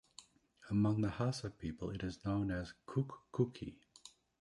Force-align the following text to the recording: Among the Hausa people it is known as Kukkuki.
Among 0.71 1.01
the 1.01 1.11
Hausa 1.11 1.51
people 1.51 1.91
it 1.91 2.01
is 2.01 2.25
known 2.25 2.49
as 2.49 2.73
Kukkuki. 2.87 3.75